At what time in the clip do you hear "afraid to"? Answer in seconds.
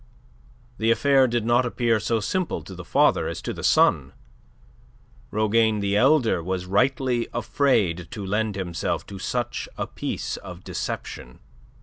7.35-8.25